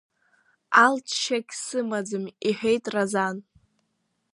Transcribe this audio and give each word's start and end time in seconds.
Алҵшьагь 0.83 1.53
сымаӡам,– 1.63 2.25
иҳәеит 2.47 2.85
Разан. 2.93 3.37